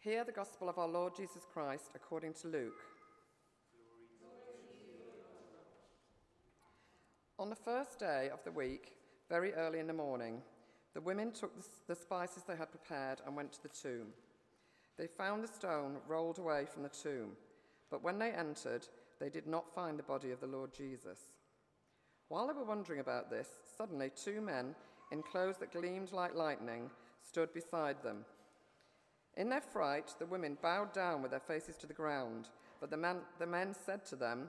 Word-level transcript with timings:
Hear 0.00 0.22
the 0.22 0.30
gospel 0.30 0.68
of 0.68 0.78
our 0.78 0.86
Lord 0.86 1.16
Jesus 1.16 1.42
Christ 1.52 1.90
according 1.96 2.34
to 2.34 2.46
Luke. 2.46 2.84
On 7.36 7.50
the 7.50 7.56
first 7.56 7.98
day 7.98 8.30
of 8.32 8.38
the 8.44 8.52
week, 8.52 8.92
very 9.28 9.52
early 9.54 9.80
in 9.80 9.88
the 9.88 9.92
morning, 9.92 10.40
the 10.94 11.00
women 11.00 11.32
took 11.32 11.52
the 11.88 11.96
spices 11.96 12.44
they 12.44 12.54
had 12.54 12.70
prepared 12.70 13.22
and 13.26 13.34
went 13.34 13.50
to 13.54 13.62
the 13.64 13.68
tomb. 13.68 14.10
They 14.96 15.08
found 15.08 15.42
the 15.42 15.48
stone 15.48 15.96
rolled 16.06 16.38
away 16.38 16.66
from 16.72 16.84
the 16.84 16.88
tomb, 16.90 17.30
but 17.90 18.04
when 18.04 18.20
they 18.20 18.30
entered, 18.30 18.86
they 19.18 19.28
did 19.28 19.48
not 19.48 19.74
find 19.74 19.98
the 19.98 20.04
body 20.04 20.30
of 20.30 20.38
the 20.38 20.46
Lord 20.46 20.72
Jesus. 20.72 21.18
While 22.28 22.46
they 22.46 22.52
were 22.52 22.62
wondering 22.62 23.00
about 23.00 23.30
this, 23.30 23.48
suddenly 23.76 24.12
two 24.14 24.40
men 24.40 24.76
in 25.10 25.24
clothes 25.24 25.56
that 25.58 25.72
gleamed 25.72 26.12
like 26.12 26.36
lightning 26.36 26.88
stood 27.20 27.52
beside 27.52 28.00
them. 28.04 28.24
In 29.38 29.48
their 29.48 29.60
fright, 29.60 30.14
the 30.18 30.26
women 30.26 30.58
bowed 30.60 30.92
down 30.92 31.22
with 31.22 31.30
their 31.30 31.38
faces 31.38 31.76
to 31.76 31.86
the 31.86 31.94
ground, 31.94 32.48
but 32.80 32.90
the, 32.90 32.96
man, 32.96 33.18
the 33.38 33.46
men 33.46 33.72
said 33.72 34.04
to 34.06 34.16
them, 34.16 34.48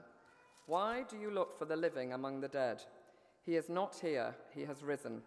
Why 0.66 1.04
do 1.08 1.16
you 1.16 1.30
look 1.30 1.56
for 1.56 1.64
the 1.64 1.76
living 1.76 2.12
among 2.12 2.40
the 2.40 2.48
dead? 2.48 2.82
He 3.46 3.54
is 3.54 3.68
not 3.68 4.00
here, 4.02 4.34
he 4.52 4.62
has 4.62 4.82
risen. 4.82 5.22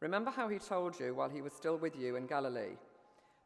Remember 0.00 0.30
how 0.30 0.48
he 0.48 0.58
told 0.58 1.00
you 1.00 1.14
while 1.14 1.30
he 1.30 1.40
was 1.40 1.54
still 1.54 1.78
with 1.78 1.96
you 1.96 2.16
in 2.16 2.26
Galilee. 2.26 2.76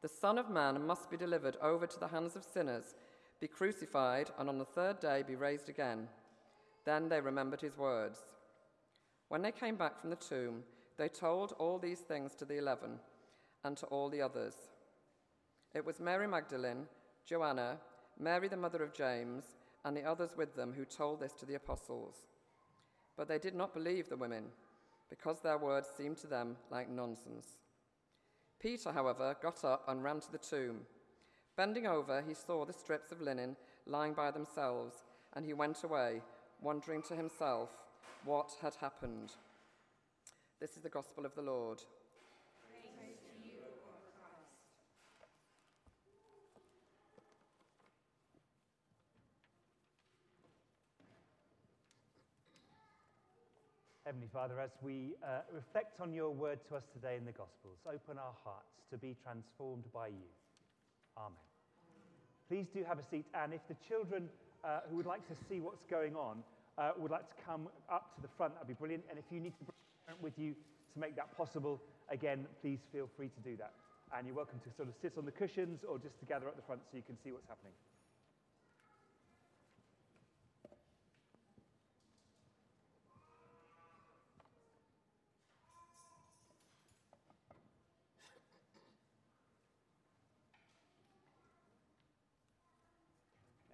The 0.02 0.09
Son 0.09 0.38
of 0.38 0.51
Man 0.51 0.84
must 0.84 1.09
be 1.09 1.16
delivered 1.16 1.57
over 1.62 1.87
to 1.87 2.01
the 2.01 2.09
hands 2.09 2.34
of 2.34 2.43
sinners, 2.43 2.96
be 3.41 3.46
crucified, 3.46 4.30
and 4.41 4.48
on 4.48 4.59
the 4.59 4.65
third 4.65 4.98
day 4.98 5.23
be 5.24 5.37
raised 5.37 5.68
again. 5.68 6.09
Then 6.84 7.09
they 7.09 7.20
remembered 7.20 7.60
his 7.60 7.79
words. 7.79 8.18
When 9.29 9.43
they 9.43 9.52
came 9.52 9.77
back 9.77 10.01
from 10.01 10.10
the 10.10 10.16
tomb, 10.16 10.65
they 10.96 11.09
told 11.09 11.52
all 11.60 11.79
these 11.79 12.01
things 12.01 12.34
to 12.34 12.45
the 12.45 12.59
eleven 12.59 12.98
and 13.62 13.77
to 13.77 13.87
all 13.87 14.09
the 14.09 14.20
others. 14.23 14.55
It 15.74 15.85
was 15.85 16.01
Mary 16.01 16.27
Magdalene, 16.27 16.87
Joanna, 17.27 17.79
Mary 18.19 18.49
the 18.49 18.57
mother 18.57 18.83
of 18.83 18.95
James, 18.95 19.45
and 19.85 19.97
the 19.97 20.05
others 20.05 20.37
with 20.37 20.57
them 20.57 20.73
who 20.73 20.85
told 20.85 21.21
this 21.21 21.33
to 21.35 21.47
the 21.47 21.55
apostles. 21.55 22.15
But 23.16 23.29
they 23.29 23.38
did 23.38 23.55
not 23.55 23.75
believe 23.75 24.09
the 24.09 24.16
women, 24.16 24.45
because 25.10 25.41
their 25.41 25.59
words 25.59 25.88
seemed 25.97 26.16
to 26.19 26.27
them 26.27 26.57
like 26.71 26.88
nonsense. 26.88 27.47
Peter, 28.60 28.93
however, 28.93 29.37
got 29.41 29.65
up 29.65 29.85
and 29.88 30.02
ran 30.02 30.21
to 30.21 30.33
the 30.33 30.38
tomb. 30.38 30.80
Bending 31.57 31.87
over, 31.87 32.23
he 32.27 32.35
saw 32.35 32.65
the 32.65 32.73
strips 32.73 33.13
of 33.13 33.21
linen 33.21 33.57
lying 33.87 34.15
by 34.15 34.30
themselves, 34.30 35.05
and 35.35 35.45
he 35.45 35.53
went 35.53 35.85
away, 35.85 36.23
wondering 36.60 37.03
to 37.03 37.15
himself 37.15 37.71
what 38.25 38.51
had 38.60 38.75
happened. 38.77 39.32
This 40.60 40.77
is 40.77 40.82
the 40.82 40.88
gospel 40.88 41.25
of 41.25 41.35
the 41.35 41.43
Lord. 41.43 41.82
Heavenly 54.09 54.32
Father, 54.32 54.59
as 54.59 54.70
we 54.80 55.12
uh, 55.20 55.45
reflect 55.52 56.01
on 56.01 56.14
your 56.14 56.30
word 56.30 56.60
to 56.70 56.76
us 56.76 56.84
today 56.95 57.20
in 57.20 57.26
the 57.26 57.37
Gospels, 57.37 57.76
open 57.84 58.16
our 58.16 58.32
hearts 58.42 58.80
to 58.88 58.96
be 58.96 59.14
transformed 59.23 59.84
by 59.92 60.06
you. 60.09 60.24
Amen. 61.18 61.37
Please 62.48 62.64
do 62.73 62.82
have 62.88 62.98
a 62.98 63.04
seat, 63.04 63.26
and 63.34 63.52
if 63.52 63.60
the 63.68 63.76
children 63.86 64.31
uh, 64.64 64.81
who 64.88 64.97
would 64.97 65.04
like 65.04 65.20
to 65.28 65.36
see 65.44 65.60
what's 65.60 65.84
going 65.91 66.16
on 66.16 66.41
uh, 66.78 66.92
would 66.97 67.10
like 67.10 67.28
to 67.28 67.36
come 67.44 67.69
up 67.92 68.16
to 68.16 68.22
the 68.22 68.32
front, 68.32 68.54
that'd 68.54 68.66
be 68.66 68.72
brilliant. 68.72 69.04
And 69.10 69.19
if 69.19 69.26
you 69.28 69.41
need 69.41 69.53
to 69.60 69.64
bring 69.69 69.76
a 69.76 70.06
parent 70.09 70.22
with 70.25 70.38
you 70.38 70.56
to 70.94 70.98
make 70.98 71.14
that 71.16 71.36
possible, 71.36 71.78
again, 72.09 72.47
please 72.62 72.81
feel 72.91 73.10
free 73.14 73.28
to 73.28 73.41
do 73.44 73.60
that. 73.60 73.75
And 74.16 74.26
you're 74.26 74.36
welcome 74.36 74.59
to 74.64 74.72
sort 74.72 74.88
of 74.88 74.94
sit 75.03 75.19
on 75.19 75.26
the 75.26 75.36
cushions 75.36 75.84
or 75.84 75.98
just 75.98 76.19
to 76.20 76.25
gather 76.25 76.48
at 76.48 76.56
the 76.56 76.64
front 76.64 76.81
so 76.88 76.97
you 76.97 77.04
can 77.04 77.20
see 77.20 77.31
what's 77.31 77.44
happening. 77.47 77.76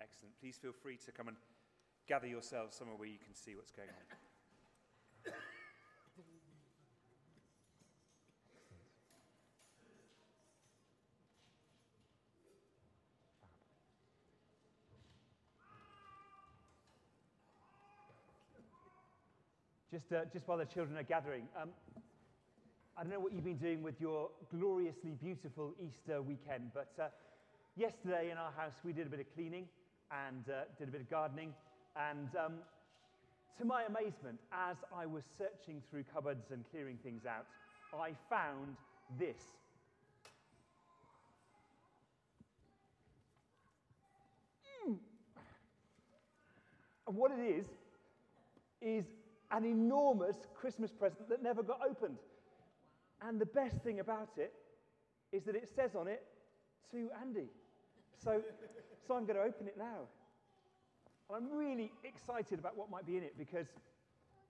Excellent. 0.04 0.38
Please 0.38 0.58
feel 0.60 0.72
free 0.82 0.98
to 1.06 1.12
come 1.12 1.28
and 1.28 1.36
gather 2.06 2.26
yourselves 2.26 2.76
somewhere 2.76 2.98
where 2.98 3.08
you 3.08 3.16
can 3.24 3.34
see 3.34 3.54
what's 3.54 3.70
going 3.70 3.88
on. 3.88 5.32
Just, 19.90 20.12
uh, 20.12 20.24
just 20.30 20.46
while 20.46 20.58
the 20.58 20.66
children 20.66 20.98
are 20.98 21.02
gathering, 21.02 21.48
um, 21.58 21.70
I 22.98 23.04
don't 23.04 23.12
know 23.12 23.20
what 23.20 23.32
you've 23.32 23.44
been 23.44 23.56
doing 23.56 23.82
with 23.82 23.98
your 24.02 24.28
gloriously 24.50 25.12
beautiful 25.22 25.72
Easter 25.80 26.20
weekend, 26.20 26.72
but 26.74 26.92
uh, 27.00 27.08
yesterday 27.76 28.30
in 28.30 28.36
our 28.36 28.52
house 28.52 28.74
we 28.84 28.92
did 28.92 29.06
a 29.06 29.10
bit 29.10 29.20
of 29.20 29.34
cleaning 29.34 29.66
and 30.26 30.44
uh, 30.48 30.64
did 30.78 30.88
a 30.88 30.90
bit 30.90 31.00
of 31.00 31.10
gardening. 31.10 31.52
And 31.96 32.28
um, 32.36 32.54
to 33.58 33.64
my 33.64 33.84
amazement, 33.84 34.38
as 34.52 34.76
I 34.94 35.06
was 35.06 35.24
searching 35.38 35.82
through 35.90 36.04
cupboards 36.12 36.50
and 36.50 36.64
clearing 36.70 36.98
things 37.02 37.22
out, 37.26 37.46
I 37.94 38.12
found 38.28 38.76
this. 39.18 39.38
Mm. 44.88 44.96
And 47.06 47.16
what 47.16 47.30
it 47.30 47.40
is, 47.40 47.66
is 48.84 49.04
an 49.50 49.64
enormous 49.64 50.36
Christmas 50.54 50.90
present 50.92 51.28
that 51.28 51.42
never 51.42 51.62
got 51.62 51.80
opened. 51.88 52.18
And 53.22 53.40
the 53.40 53.46
best 53.46 53.76
thing 53.82 54.00
about 54.00 54.30
it 54.36 54.52
is 55.32 55.44
that 55.44 55.54
it 55.54 55.68
says 55.74 55.94
on 55.94 56.06
it, 56.06 56.22
to 56.90 57.08
Andy. 57.20 57.48
So 58.22 58.42
so 59.06 59.14
I'm 59.14 59.26
going 59.26 59.36
to 59.36 59.42
open 59.44 59.66
it 59.66 59.76
now. 59.76 60.08
And 61.28 61.36
I'm 61.36 61.56
really 61.56 61.92
excited 62.04 62.58
about 62.58 62.76
what 62.76 62.90
might 62.90 63.06
be 63.06 63.16
in 63.16 63.22
it 63.22 63.36
because 63.38 63.66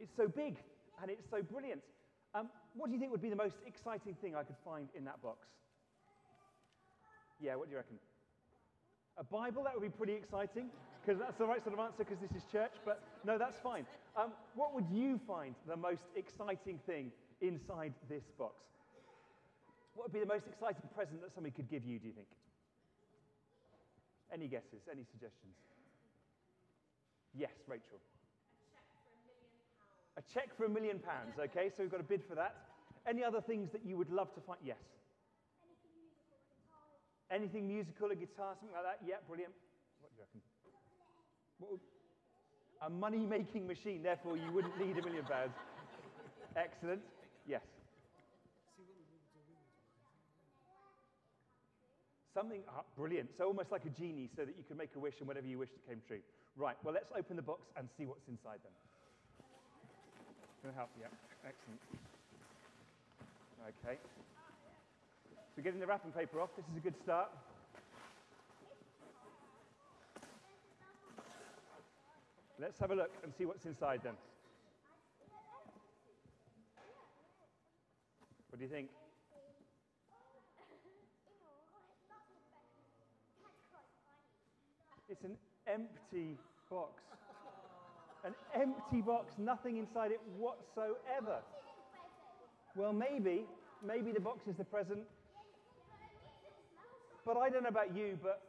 it's 0.01 0.15
so 0.17 0.29
big 0.29 0.57
and 1.01 1.11
it's 1.11 1.29
so 1.31 1.43
brilliant. 1.43 1.81
Um, 2.35 2.49
what 2.75 2.87
do 2.87 2.95
you 2.95 2.99
think 2.99 3.13
would 3.13 3.23
be 3.23 3.31
the 3.31 3.37
most 3.37 3.57
exciting 3.67 4.15
thing 4.21 4.35
I 4.35 4.43
could 4.43 4.57
find 4.65 4.89
in 4.97 5.05
that 5.05 5.23
box? 5.23 5.47
Yeah, 7.41 7.55
what 7.57 7.67
do 7.67 7.73
you 7.73 7.77
reckon? 7.77 7.97
A 9.19 9.25
Bible? 9.25 9.63
That 9.65 9.75
would 9.75 9.83
be 9.83 9.97
pretty 9.97 10.15
exciting 10.15 10.71
because 11.05 11.21
that's 11.21 11.37
the 11.37 11.47
right 11.47 11.63
sort 11.63 11.75
of 11.75 11.81
answer 11.81 11.99
because 11.99 12.19
this 12.19 12.33
is 12.33 12.43
church, 12.51 12.73
but 12.85 13.03
no, 13.25 13.39
that's 13.39 13.59
fine. 13.59 13.87
Um, 14.17 14.33
what 14.55 14.75
would 14.75 14.89
you 14.91 15.21
find 15.27 15.55
the 15.69 15.77
most 15.77 16.03
exciting 16.17 16.81
thing 16.87 17.13
inside 17.41 17.93
this 18.09 18.25
box? 18.39 18.55
What 19.95 20.09
would 20.09 20.13
be 20.13 20.21
the 20.21 20.33
most 20.33 20.47
exciting 20.49 20.89
present 20.95 21.23
that 21.23 21.33
somebody 21.35 21.55
could 21.55 21.71
give 21.71 21.85
you, 21.85 21.99
do 21.99 22.09
you 22.09 22.15
think? 22.15 22.27
Any 24.35 24.49
guesses? 24.49 24.83
Any 24.91 25.05
suggestions? 25.13 25.55
Yes, 27.39 27.53
Rachel. 27.69 28.01
A 30.17 30.23
check 30.35 30.57
for 30.57 30.65
a 30.65 30.69
million 30.69 30.99
pounds. 30.99 31.39
Okay, 31.39 31.71
so 31.71 31.83
we've 31.83 31.91
got 31.91 32.01
a 32.01 32.05
bid 32.05 32.23
for 32.29 32.35
that. 32.35 32.57
Any 33.07 33.23
other 33.23 33.41
things 33.41 33.71
that 33.71 33.85
you 33.85 33.97
would 33.97 34.11
love 34.11 34.35
to 34.35 34.41
find? 34.41 34.59
Yes. 34.65 34.79
Anything 37.31 37.69
musical, 37.69 38.11
a 38.11 38.15
guitar, 38.15 38.55
something 38.59 38.75
like 38.75 38.85
that? 38.85 39.07
Yeah, 39.07 39.17
brilliant. 39.27 39.53
What 40.01 40.11
do 40.11 40.17
you 40.19 40.25
reckon? 40.27 40.41
Would... 41.61 41.81
a 42.83 42.91
money 42.91 43.27
making 43.27 43.67
machine, 43.67 44.03
therefore, 44.03 44.37
you 44.37 44.51
wouldn't 44.53 44.79
need 44.79 44.99
a 44.99 45.03
million 45.03 45.25
pounds. 45.25 45.55
Excellent. 46.57 47.01
Yes. 47.47 47.63
Something 52.35 52.63
oh, 52.69 52.83
brilliant. 52.99 53.31
So 53.39 53.47
almost 53.47 53.71
like 53.71 53.87
a 53.87 53.91
genie, 53.91 54.29
so 54.35 54.45
that 54.45 54.55
you 54.59 54.65
can 54.67 54.77
make 54.77 54.91
a 54.97 54.99
wish 54.99 55.15
and 55.21 55.29
whatever 55.29 55.47
you 55.47 55.59
wished 55.59 55.79
came 55.89 56.03
true. 56.07 56.19
Right, 56.57 56.77
well, 56.83 56.93
let's 56.93 57.13
open 57.17 57.37
the 57.37 57.43
box 57.43 57.63
and 57.79 57.89
see 57.97 58.07
what's 58.07 58.27
inside 58.29 58.59
then. 58.63 58.75
Can 60.61 60.71
I 60.71 60.75
help? 60.75 60.91
Yeah, 61.01 61.07
excellent. 61.47 61.81
Okay. 63.87 63.99
So 65.55 65.63
getting 65.63 65.79
the 65.79 65.87
wrapping 65.87 66.11
paper 66.11 66.41
off, 66.41 66.51
this 66.57 66.67
is 66.67 66.77
a 66.77 66.81
good 66.81 66.97
start. 67.03 67.31
Let's 72.61 72.79
have 72.81 72.91
a 72.91 72.95
look 72.95 73.13
and 73.23 73.33
see 73.39 73.45
what's 73.47 73.65
inside 73.65 74.01
then. 74.03 74.15
What 78.51 78.59
do 78.59 78.65
you 78.65 78.71
think? 78.71 78.89
It's 85.15 85.23
an 85.23 85.37
empty 85.69 86.37
box. 86.69 87.01
An 88.25 88.35
empty 88.53 89.01
box, 89.01 89.35
nothing 89.39 89.77
inside 89.77 90.11
it 90.11 90.21
whatsoever. 90.37 91.39
Well, 92.75 92.93
maybe, 92.93 93.45
maybe 93.87 94.11
the 94.11 94.19
box 94.19 94.49
is 94.49 94.57
the 94.57 94.65
present. 94.65 95.03
But 97.25 97.37
I 97.37 97.49
don't 97.49 97.63
know 97.63 97.69
about 97.69 97.95
you, 97.97 98.19
but 98.21 98.43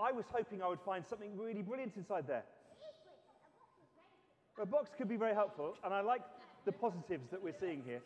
I 0.00 0.10
was 0.10 0.24
hoping 0.32 0.60
I 0.60 0.66
would 0.66 0.80
find 0.84 1.04
something 1.08 1.38
really 1.38 1.62
brilliant 1.62 1.92
inside 1.96 2.26
there. 2.26 2.42
A 4.60 4.66
box 4.66 4.90
could 4.98 5.08
be 5.08 5.16
very 5.16 5.34
helpful, 5.34 5.76
and 5.84 5.94
I 5.94 6.00
like 6.00 6.22
the 6.64 6.72
positives 6.72 7.30
that 7.30 7.40
we're 7.40 7.54
seeing 7.60 7.84
here. 7.86 8.00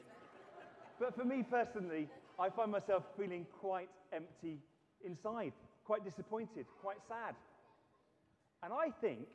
But 1.00 1.16
for 1.16 1.24
me 1.24 1.42
personally, 1.48 2.08
I 2.38 2.50
find 2.50 2.70
myself 2.70 3.04
feeling 3.18 3.46
quite 3.58 3.88
empty 4.12 4.58
inside, 5.02 5.54
quite 5.86 6.04
disappointed, 6.04 6.66
quite 6.82 6.98
sad. 7.08 7.34
And 8.62 8.72
I 8.72 8.90
think, 9.00 9.26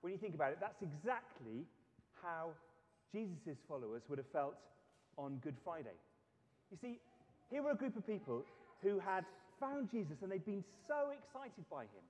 when 0.00 0.12
you 0.12 0.18
think 0.18 0.34
about 0.34 0.52
it, 0.52 0.58
that's 0.60 0.82
exactly 0.82 1.66
how 2.22 2.50
Jesus' 3.12 3.58
followers 3.68 4.02
would 4.08 4.18
have 4.18 4.30
felt 4.32 4.56
on 5.18 5.36
Good 5.42 5.56
Friday. 5.64 5.96
You 6.70 6.78
see, 6.80 6.98
here 7.50 7.62
were 7.62 7.72
a 7.72 7.76
group 7.76 7.96
of 7.96 8.06
people 8.06 8.44
who 8.82 8.98
had 8.98 9.24
found 9.58 9.90
Jesus 9.90 10.16
and 10.22 10.30
they'd 10.30 10.44
been 10.44 10.64
so 10.88 11.10
excited 11.10 11.64
by 11.70 11.82
him. 11.82 12.04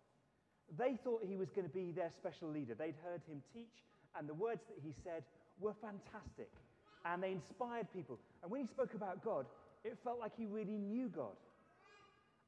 They 0.78 0.96
thought 1.02 1.24
he 1.26 1.36
was 1.36 1.50
going 1.50 1.66
to 1.66 1.74
be 1.74 1.90
their 1.90 2.10
special 2.16 2.48
leader. 2.48 2.74
They'd 2.74 2.94
heard 3.02 3.22
him 3.28 3.42
teach, 3.52 3.82
and 4.16 4.28
the 4.28 4.34
words 4.34 4.60
that 4.68 4.78
he 4.84 4.94
said 5.02 5.24
were 5.58 5.74
fantastic. 5.82 6.50
And 7.04 7.22
they 7.22 7.32
inspired 7.32 7.88
people. 7.92 8.20
And 8.42 8.50
when 8.52 8.60
he 8.60 8.66
spoke 8.68 8.94
about 8.94 9.24
God, 9.24 9.46
it 9.84 9.98
felt 10.04 10.20
like 10.20 10.32
he 10.36 10.46
really 10.46 10.78
knew 10.78 11.08
God. 11.08 11.34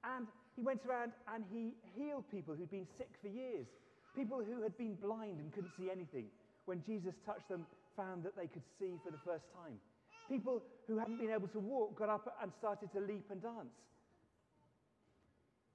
And 0.05 0.27
he 0.57 0.63
went 0.63 0.81
around 0.87 1.13
and 1.35 1.45
he 1.53 1.73
healed 1.97 2.25
people 2.31 2.55
who'd 2.55 2.71
been 2.71 2.87
sick 2.99 3.11
for 3.21 3.29
years, 3.29 3.67
people 4.15 4.43
who 4.45 4.63
had 4.63 4.77
been 4.77 4.95
blind 4.95 5.41
and 5.41 5.53
couldn't 5.53 5.73
see 5.79 5.91
anything. 5.91 6.27
When 6.67 6.83
Jesus 6.85 7.15
touched 7.27 7.49
them, 7.49 7.67
found 7.97 8.23
that 8.25 8.37
they 8.37 8.47
could 8.47 8.63
see 8.79 8.97
for 9.05 9.11
the 9.11 9.21
first 9.25 9.45
time. 9.53 9.77
People 10.29 10.63
who 10.87 10.99
hadn't 10.99 11.19
been 11.19 11.31
able 11.31 11.49
to 11.49 11.61
walk 11.61 11.99
got 11.99 12.09
up 12.09 12.37
and 12.41 12.53
started 12.59 12.93
to 12.93 13.01
leap 13.01 13.27
and 13.31 13.43
dance. 13.43 13.77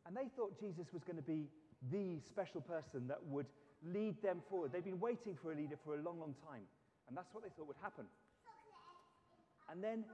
And 0.05 0.15
they 0.15 0.29
thought 0.35 0.59
Jesus 0.59 0.87
was 0.93 1.03
going 1.03 1.17
to 1.17 1.25
be 1.25 1.45
the 1.91 2.19
special 2.25 2.61
person 2.61 3.07
that 3.07 3.19
would 3.27 3.45
lead 3.85 4.21
them 4.23 4.41
forward. 4.49 4.71
They'd 4.71 4.85
been 4.85 4.99
waiting 4.99 5.37
for 5.41 5.51
a 5.51 5.55
leader 5.55 5.77
for 5.83 5.93
a 5.93 6.01
long, 6.01 6.19
long 6.19 6.33
time. 6.47 6.63
And 7.07 7.15
that's 7.15 7.33
what 7.33 7.43
they 7.43 7.49
thought 7.55 7.67
would 7.67 7.83
happen. 7.83 8.05
And 9.69 9.83
then 9.83 10.05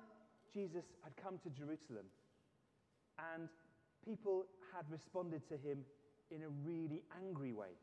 Jesus 0.53 0.83
had 1.03 1.13
come 1.15 1.39
to 1.43 1.49
Jerusalem, 1.49 2.05
and 3.33 3.49
people 4.05 4.45
had 4.75 4.85
responded 4.89 5.47
to 5.49 5.55
him 5.55 5.79
in 6.31 6.43
a 6.43 6.49
really 6.65 7.03
angry 7.21 7.53
way. 7.53 7.75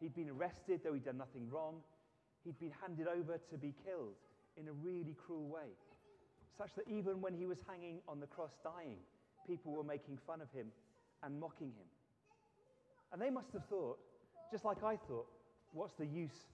He'd 0.00 0.14
been 0.14 0.28
arrested, 0.28 0.80
though 0.84 0.92
he'd 0.92 1.04
done 1.04 1.18
nothing 1.18 1.48
wrong. 1.50 1.80
He'd 2.44 2.58
been 2.58 2.72
handed 2.80 3.06
over 3.08 3.40
to 3.50 3.56
be 3.58 3.74
killed 3.84 4.14
in 4.56 4.68
a 4.68 4.72
really 4.72 5.14
cruel 5.26 5.48
way, 5.48 5.68
such 6.56 6.74
that 6.76 6.88
even 6.88 7.20
when 7.20 7.34
he 7.34 7.46
was 7.46 7.58
hanging 7.68 8.00
on 8.08 8.20
the 8.20 8.26
cross 8.26 8.52
dying, 8.62 8.98
people 9.46 9.72
were 9.72 9.84
making 9.84 10.18
fun 10.26 10.40
of 10.40 10.50
him 10.52 10.66
and 11.22 11.38
mocking 11.38 11.68
him. 11.68 11.88
And 13.12 13.20
they 13.20 13.30
must 13.30 13.52
have 13.52 13.64
thought, 13.66 13.98
just 14.50 14.64
like 14.64 14.82
I 14.82 14.96
thought, 15.08 15.26
what's 15.72 15.94
the 15.94 16.06
use 16.06 16.46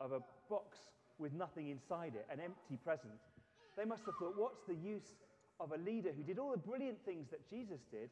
of 0.00 0.12
a 0.12 0.20
box 0.48 0.78
with 1.18 1.32
nothing 1.32 1.68
inside 1.68 2.14
it, 2.14 2.26
an 2.32 2.40
empty 2.40 2.78
present? 2.82 3.12
They 3.76 3.84
must 3.84 4.04
have 4.06 4.14
thought, 4.18 4.34
what's 4.36 4.62
the 4.66 4.74
use 4.74 5.16
of 5.60 5.72
a 5.72 5.78
leader 5.78 6.10
who 6.16 6.22
did 6.22 6.38
all 6.38 6.52
the 6.52 6.58
brilliant 6.58 7.04
things 7.04 7.28
that 7.30 7.48
Jesus 7.48 7.80
did, 7.90 8.08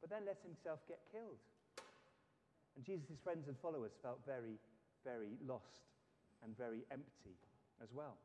but 0.00 0.10
then 0.10 0.22
let 0.26 0.38
himself 0.42 0.80
get 0.88 0.98
killed? 1.12 1.40
And 2.76 2.84
Jesus' 2.84 3.18
friends 3.22 3.46
and 3.48 3.56
followers 3.62 3.92
felt 4.02 4.18
very, 4.26 4.58
very 5.04 5.38
lost 5.46 5.86
and 6.42 6.56
very 6.56 6.84
empty 6.90 7.36
as 7.82 7.88
well. 7.94 8.16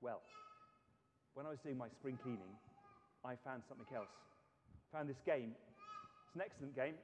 Well, 0.00 0.22
when 1.34 1.46
I 1.46 1.50
was 1.50 1.58
doing 1.58 1.76
my 1.76 1.88
spring 1.88 2.18
cleaning, 2.22 2.54
I 3.24 3.34
found 3.44 3.62
something 3.68 3.86
else. 3.94 4.08
Found 4.92 5.08
this 5.08 5.20
game. 5.26 5.52
It's 6.26 6.34
an 6.34 6.42
excellent 6.44 6.74
game. 6.74 6.94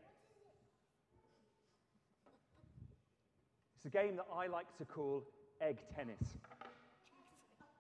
It's 3.77 3.95
a 3.95 3.97
game 3.97 4.17
that 4.17 4.27
I 4.35 4.47
like 4.47 4.67
to 4.79 4.85
call 4.85 5.25
egg 5.61 5.79
tennis. 5.95 6.39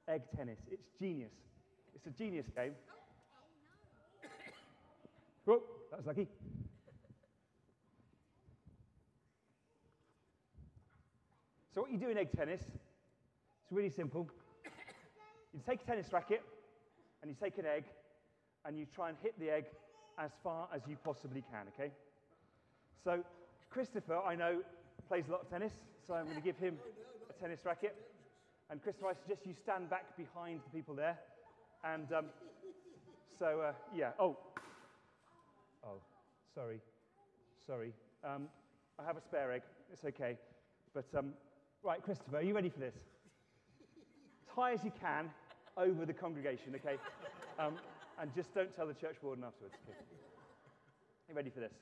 Egg 0.08 0.22
tennis. 0.36 0.58
It's 0.70 0.86
genius. 1.00 1.32
It's 1.94 2.06
a 2.06 2.10
genius 2.10 2.46
game. 2.54 2.72
Oh, 5.48 5.62
that 5.90 5.98
was 5.98 6.06
lucky. 6.06 6.28
So, 11.72 11.82
what 11.82 11.92
you 11.92 11.98
do 11.98 12.08
in 12.08 12.18
egg 12.18 12.30
tennis, 12.34 12.62
it's 12.62 13.70
really 13.70 13.90
simple. 13.90 14.28
You 15.52 15.60
take 15.68 15.82
a 15.82 15.84
tennis 15.84 16.12
racket 16.12 16.42
and 17.22 17.30
you 17.30 17.36
take 17.40 17.58
an 17.58 17.66
egg 17.66 17.84
and 18.64 18.76
you 18.76 18.86
try 18.94 19.10
and 19.10 19.18
hit 19.22 19.38
the 19.38 19.50
egg 19.50 19.66
as 20.18 20.30
far 20.42 20.68
as 20.74 20.82
you 20.88 20.96
possibly 21.04 21.44
can, 21.50 21.66
okay? 21.74 21.92
So, 23.04 23.22
Christopher, 23.70 24.18
I 24.18 24.34
know, 24.34 24.62
plays 25.06 25.28
a 25.28 25.32
lot 25.32 25.42
of 25.42 25.50
tennis, 25.50 25.72
so 26.06 26.14
I'm 26.14 26.24
going 26.24 26.36
to 26.36 26.42
give 26.42 26.56
him 26.56 26.76
a 27.30 27.32
tennis 27.40 27.60
racket. 27.64 27.94
And 28.70 28.82
Christopher, 28.82 29.08
I 29.08 29.14
suggest 29.14 29.46
you 29.46 29.54
stand 29.62 29.88
back 29.90 30.16
behind 30.16 30.60
the 30.64 30.76
people 30.76 30.94
there. 30.94 31.18
And 31.84 32.12
um, 32.12 32.24
so, 33.38 33.60
uh, 33.60 33.72
yeah. 33.94 34.10
Oh. 34.18 34.36
Oh, 35.86 36.00
sorry. 36.54 36.80
Sorry. 37.66 37.92
Um, 38.24 38.48
I 38.98 39.04
have 39.04 39.16
a 39.16 39.20
spare 39.20 39.52
egg. 39.52 39.62
It's 39.92 40.04
okay. 40.04 40.36
But, 40.92 41.06
um, 41.16 41.32
right, 41.82 42.02
Christopher, 42.02 42.38
are 42.38 42.42
you 42.42 42.54
ready 42.54 42.70
for 42.70 42.80
this? 42.80 42.94
As 44.42 44.54
high 44.54 44.72
as 44.72 44.82
you 44.82 44.92
can 45.00 45.30
over 45.76 46.04
the 46.04 46.12
congregation, 46.12 46.74
okay? 46.74 46.96
Um, 47.58 47.74
and 48.20 48.34
just 48.34 48.52
don't 48.54 48.74
tell 48.74 48.86
the 48.86 48.94
church 48.94 49.16
warden 49.22 49.44
afterwards. 49.44 49.74
Okay. 49.88 49.98
Are 49.98 51.30
you 51.30 51.34
ready 51.36 51.50
for 51.50 51.60
this? 51.60 51.72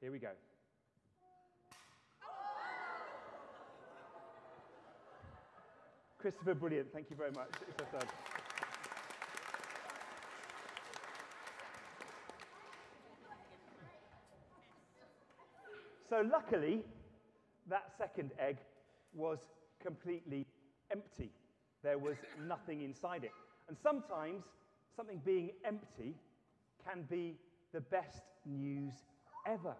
Here 0.00 0.12
we 0.12 0.18
go. 0.18 0.30
Christopher, 6.18 6.54
brilliant. 6.54 6.92
Thank 6.92 7.10
you 7.10 7.16
very 7.16 7.32
much. 7.32 7.50
It's 7.68 7.76
well 7.78 8.00
done. 8.00 8.08
So, 16.12 16.20
luckily, 16.30 16.82
that 17.70 17.90
second 17.96 18.32
egg 18.38 18.58
was 19.14 19.38
completely 19.82 20.46
empty. 20.90 21.30
There 21.82 21.96
was 21.96 22.16
nothing 22.46 22.82
inside 22.82 23.24
it. 23.24 23.32
And 23.66 23.78
sometimes 23.82 24.44
something 24.94 25.22
being 25.24 25.52
empty 25.64 26.14
can 26.86 27.04
be 27.08 27.36
the 27.72 27.80
best 27.80 28.20
news 28.44 28.92
ever. 29.46 29.74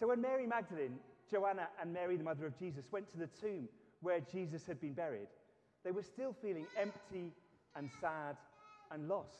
So 0.00 0.08
when 0.08 0.20
Mary 0.20 0.48
Magdalene, 0.48 0.98
Joanna, 1.30 1.68
and 1.80 1.92
Mary, 1.92 2.16
the 2.16 2.24
mother 2.24 2.44
of 2.44 2.58
Jesus, 2.58 2.84
went 2.90 3.08
to 3.12 3.16
the 3.18 3.28
tomb 3.40 3.68
where 4.00 4.18
Jesus 4.18 4.66
had 4.66 4.80
been 4.80 4.92
buried, 4.92 5.28
they 5.84 5.92
were 5.92 6.02
still 6.02 6.34
feeling 6.42 6.66
empty 6.76 7.30
and 7.76 7.88
sad 8.00 8.36
and 8.90 9.08
lost. 9.08 9.38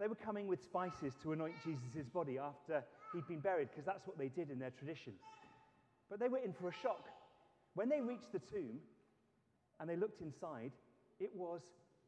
They 0.00 0.06
were 0.06 0.14
coming 0.14 0.46
with 0.46 0.62
spices 0.64 1.12
to 1.22 1.32
anoint 1.34 1.56
Jesus' 1.62 2.08
body 2.08 2.38
after 2.38 2.82
he'd 3.12 3.26
been 3.28 3.40
buried, 3.40 3.68
because 3.70 3.84
that's 3.84 4.06
what 4.06 4.18
they 4.18 4.28
did 4.28 4.50
in 4.50 4.58
their 4.58 4.70
tradition. 4.70 5.12
But 6.10 6.20
they 6.20 6.28
were 6.28 6.38
in 6.38 6.52
for 6.52 6.68
a 6.68 6.72
shock. 6.82 7.08
When 7.74 7.88
they 7.88 8.00
reached 8.00 8.32
the 8.32 8.38
tomb 8.38 8.78
and 9.80 9.88
they 9.88 9.96
looked 9.96 10.20
inside, 10.20 10.72
it 11.20 11.30
was 11.34 11.62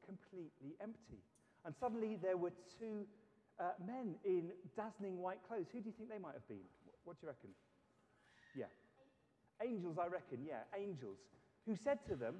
completely 0.05 0.77
empty. 0.83 1.23
And 1.65 1.75
suddenly 1.81 2.19
there 2.21 2.37
were 2.37 2.53
two 2.79 3.07
uh, 3.59 3.71
men 3.87 4.17
in 4.25 4.51
dazzling 4.77 5.19
white 5.19 5.39
clothes. 5.49 5.67
Who 5.73 5.81
do 5.81 5.87
you 5.87 5.95
think 5.97 6.11
they 6.11 6.19
might 6.19 6.35
have 6.35 6.47
been? 6.49 6.67
What 7.05 7.21
do 7.21 7.27
you 7.27 7.29
reckon? 7.29 7.51
Yeah. 8.55 8.73
Angels, 9.65 9.97
I 9.99 10.09
reckon, 10.09 10.45
yeah, 10.47 10.69
angels, 10.77 11.19
who 11.67 11.77
said 11.77 11.99
to 12.09 12.17
them, 12.17 12.37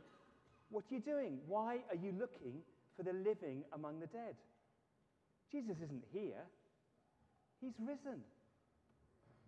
What 0.71 0.85
are 0.91 0.95
you 0.95 1.01
doing? 1.01 1.39
Why 1.47 1.79
are 1.91 1.97
you 1.97 2.13
looking 2.19 2.61
for 2.97 3.03
the 3.03 3.13
living 3.13 3.65
among 3.73 4.01
the 4.01 4.07
dead? 4.07 4.37
Jesus 5.51 5.77
isn't 5.83 6.05
here, 6.13 6.43
he's 7.61 7.75
risen. 7.79 8.21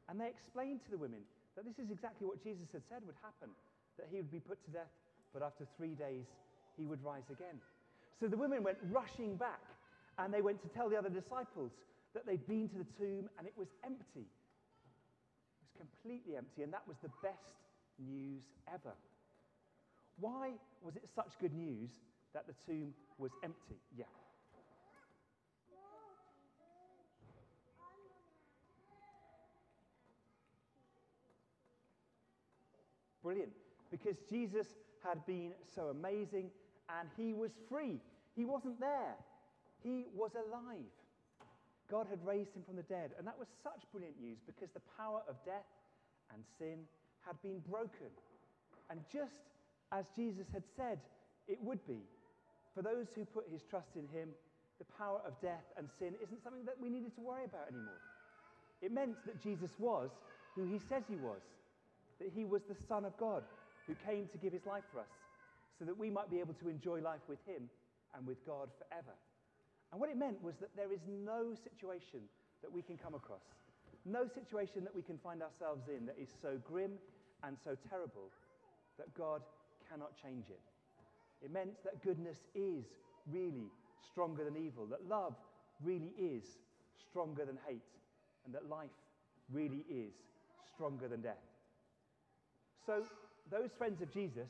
And 0.08 0.20
they 0.20 0.28
explained 0.28 0.80
to 0.86 0.90
the 0.90 0.98
women 0.98 1.20
that 1.56 1.64
this 1.64 1.78
is 1.78 1.90
exactly 1.90 2.26
what 2.26 2.42
Jesus 2.42 2.68
had 2.72 2.82
said 2.88 3.02
would 3.06 3.18
happen 3.22 3.50
that 3.98 4.08
he 4.10 4.16
would 4.16 4.30
be 4.30 4.40
put 4.40 4.62
to 4.64 4.70
death, 4.70 4.92
but 5.32 5.42
after 5.42 5.66
three 5.76 5.94
days 5.94 6.24
he 6.76 6.84
would 6.84 7.02
rise 7.02 7.28
again. 7.30 7.56
So 8.20 8.28
the 8.28 8.36
women 8.36 8.62
went 8.62 8.78
rushing 8.92 9.36
back 9.36 9.60
and 10.18 10.32
they 10.32 10.40
went 10.42 10.62
to 10.62 10.68
tell 10.68 10.88
the 10.88 10.96
other 10.96 11.08
disciples 11.08 11.72
that 12.14 12.26
they'd 12.26 12.46
been 12.46 12.68
to 12.70 12.78
the 12.78 12.88
tomb 12.98 13.28
and 13.38 13.46
it 13.46 13.54
was 13.56 13.68
empty. 13.84 14.24
It 14.24 15.60
was 15.60 15.72
completely 15.76 16.36
empty, 16.36 16.62
and 16.62 16.72
that 16.72 16.86
was 16.86 16.96
the 17.02 17.10
best 17.22 17.56
news 17.98 18.42
ever. 18.72 18.94
Why 20.18 20.52
was 20.82 20.96
it 20.96 21.04
such 21.14 21.32
good 21.40 21.52
news 21.52 21.90
that 22.32 22.46
the 22.46 22.54
tomb 22.64 22.94
was 23.18 23.32
empty? 23.42 23.76
Yeah. 23.96 24.04
Brilliant. 33.26 33.50
Because 33.90 34.14
Jesus 34.30 34.68
had 35.02 35.18
been 35.26 35.50
so 35.74 35.90
amazing 35.90 36.46
and 37.00 37.08
he 37.16 37.32
was 37.32 37.50
free. 37.68 37.98
He 38.36 38.44
wasn't 38.44 38.78
there, 38.78 39.18
he 39.82 40.06
was 40.14 40.30
alive. 40.38 40.94
God 41.90 42.06
had 42.08 42.24
raised 42.24 42.54
him 42.54 42.62
from 42.62 42.76
the 42.76 42.86
dead. 42.86 43.10
And 43.18 43.26
that 43.26 43.36
was 43.36 43.48
such 43.64 43.82
brilliant 43.90 44.14
news 44.22 44.38
because 44.46 44.70
the 44.74 44.86
power 44.96 45.22
of 45.28 45.34
death 45.44 45.66
and 46.32 46.42
sin 46.56 46.86
had 47.26 47.34
been 47.42 47.58
broken. 47.68 48.14
And 48.90 49.00
just 49.12 49.42
as 49.90 50.06
Jesus 50.14 50.46
had 50.52 50.62
said 50.76 51.00
it 51.48 51.58
would 51.62 51.84
be, 51.88 51.98
for 52.76 52.82
those 52.82 53.06
who 53.16 53.24
put 53.24 53.50
his 53.50 53.62
trust 53.68 53.90
in 53.96 54.06
him, 54.14 54.30
the 54.78 54.86
power 54.98 55.18
of 55.26 55.34
death 55.42 55.66
and 55.76 55.88
sin 55.98 56.14
isn't 56.22 56.44
something 56.44 56.64
that 56.64 56.78
we 56.80 56.90
needed 56.90 57.14
to 57.16 57.22
worry 57.22 57.44
about 57.44 57.66
anymore. 57.74 57.98
It 58.82 58.92
meant 58.92 59.18
that 59.26 59.42
Jesus 59.42 59.70
was 59.78 60.10
who 60.54 60.62
he 60.62 60.78
says 60.78 61.02
he 61.08 61.16
was, 61.16 61.42
that 62.20 62.30
he 62.34 62.44
was 62.44 62.62
the 62.68 62.76
Son 62.88 63.04
of 63.04 63.16
God 63.16 63.42
who 63.86 63.94
came 64.06 64.28
to 64.32 64.38
give 64.38 64.52
his 64.52 64.66
life 64.66 64.84
for 64.92 65.00
us 65.00 65.12
so 65.78 65.84
that 65.84 65.96
we 65.96 66.10
might 66.10 66.30
be 66.30 66.40
able 66.40 66.54
to 66.54 66.68
enjoy 66.68 67.00
life 67.00 67.20
with 67.28 67.38
him 67.46 67.68
and 68.16 68.26
with 68.26 68.44
God 68.46 68.68
forever. 68.78 69.14
And 69.92 70.00
what 70.00 70.10
it 70.10 70.16
meant 70.16 70.42
was 70.42 70.54
that 70.60 70.74
there 70.76 70.92
is 70.92 71.00
no 71.06 71.54
situation 71.54 72.20
that 72.62 72.72
we 72.72 72.82
can 72.82 72.96
come 72.96 73.14
across, 73.14 73.44
no 74.04 74.26
situation 74.26 74.82
that 74.84 74.94
we 74.94 75.02
can 75.02 75.18
find 75.18 75.42
ourselves 75.42 75.88
in 75.88 76.06
that 76.06 76.16
is 76.20 76.28
so 76.42 76.58
grim 76.64 76.92
and 77.44 77.56
so 77.62 77.76
terrible 77.88 78.30
that 78.98 79.12
God 79.14 79.42
cannot 79.90 80.12
change 80.20 80.46
it. 80.48 80.60
It 81.44 81.52
meant 81.52 81.82
that 81.84 82.02
goodness 82.02 82.38
is 82.54 82.84
really 83.30 83.70
stronger 84.10 84.44
than 84.44 84.56
evil, 84.56 84.86
that 84.86 85.06
love 85.06 85.34
really 85.84 86.12
is 86.18 86.44
stronger 87.10 87.44
than 87.44 87.58
hate, 87.68 87.82
and 88.44 88.54
that 88.54 88.68
life 88.68 88.96
really 89.52 89.84
is 89.90 90.14
stronger 90.74 91.08
than 91.08 91.20
death. 91.20 91.42
So, 92.86 93.02
those 93.50 93.70
friends 93.76 94.00
of 94.00 94.12
Jesus 94.14 94.48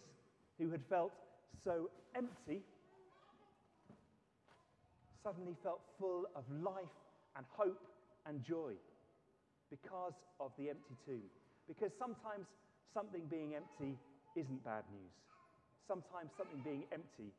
who 0.58 0.70
had 0.70 0.80
felt 0.88 1.12
so 1.64 1.88
empty 2.14 2.60
suddenly 5.24 5.56
felt 5.62 5.80
full 5.98 6.24
of 6.36 6.44
life 6.62 6.96
and 7.36 7.44
hope 7.56 7.80
and 8.26 8.44
joy 8.44 8.72
because 9.70 10.12
of 10.38 10.52
the 10.58 10.68
empty 10.68 10.94
tomb. 11.04 11.24
Because 11.66 11.90
sometimes 11.98 12.46
something 12.94 13.22
being 13.30 13.56
empty 13.56 13.96
isn't 14.36 14.62
bad 14.64 14.84
news. 14.92 15.16
Sometimes 15.88 16.30
something 16.36 16.60
being 16.62 16.84
empty 16.92 17.32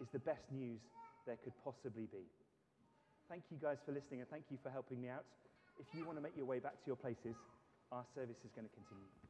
is 0.00 0.08
the 0.12 0.18
best 0.18 0.44
news 0.52 0.80
there 1.26 1.38
could 1.44 1.54
possibly 1.64 2.10
be. 2.10 2.26
Thank 3.28 3.44
you 3.50 3.58
guys 3.62 3.78
for 3.86 3.92
listening 3.92 4.20
and 4.20 4.28
thank 4.28 4.44
you 4.50 4.58
for 4.62 4.70
helping 4.70 5.00
me 5.00 5.08
out. 5.08 5.24
If 5.78 5.86
you 5.94 6.04
want 6.04 6.18
to 6.18 6.22
make 6.22 6.36
your 6.36 6.46
way 6.46 6.58
back 6.58 6.74
to 6.82 6.86
your 6.86 6.96
places, 6.96 7.38
our 7.92 8.04
service 8.14 8.36
is 8.44 8.50
going 8.52 8.66
to 8.66 8.74
continue. 8.74 9.29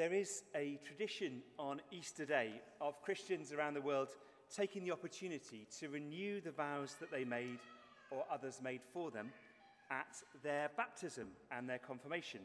There 0.00 0.14
is 0.14 0.44
a 0.56 0.78
tradition 0.82 1.42
on 1.58 1.82
Easter 1.90 2.24
Day 2.24 2.62
of 2.80 3.02
Christians 3.02 3.52
around 3.52 3.74
the 3.74 3.82
world 3.82 4.08
taking 4.50 4.82
the 4.82 4.92
opportunity 4.92 5.66
to 5.78 5.90
renew 5.90 6.40
the 6.40 6.52
vows 6.52 6.96
that 7.00 7.10
they 7.10 7.22
made 7.22 7.58
or 8.10 8.24
others 8.32 8.62
made 8.64 8.80
for 8.94 9.10
them 9.10 9.28
at 9.90 10.16
their 10.42 10.70
baptism 10.74 11.28
and 11.50 11.68
their 11.68 11.76
confirmation. 11.76 12.40